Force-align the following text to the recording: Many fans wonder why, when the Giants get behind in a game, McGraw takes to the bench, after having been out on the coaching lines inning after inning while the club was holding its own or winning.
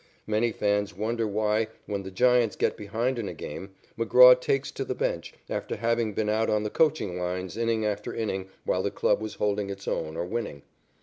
Many 0.25 0.51
fans 0.51 0.95
wonder 0.95 1.27
why, 1.27 1.67
when 1.85 2.01
the 2.01 2.09
Giants 2.09 2.55
get 2.55 2.75
behind 2.75 3.19
in 3.19 3.29
a 3.29 3.35
game, 3.35 3.75
McGraw 3.99 4.33
takes 4.41 4.71
to 4.71 4.83
the 4.83 4.95
bench, 4.95 5.35
after 5.47 5.75
having 5.75 6.13
been 6.15 6.27
out 6.27 6.49
on 6.49 6.63
the 6.63 6.71
coaching 6.71 7.19
lines 7.19 7.55
inning 7.55 7.85
after 7.85 8.11
inning 8.11 8.49
while 8.65 8.81
the 8.81 8.89
club 8.89 9.21
was 9.21 9.35
holding 9.35 9.69
its 9.69 9.87
own 9.87 10.17
or 10.17 10.25
winning. 10.25 10.63